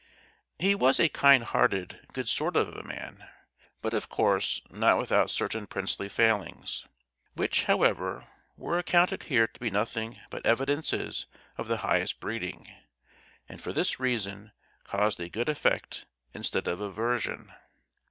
[0.57, 3.29] He was a kind hearted, good sort of a man,
[3.83, 6.87] but, of course, not without certain princely failings,
[7.35, 8.25] which, however,
[8.57, 12.67] were accounted here to be nothing but evidences of the highest breeding,
[13.47, 14.53] and for this reason
[14.85, 17.53] caused a good effect instead of aversion.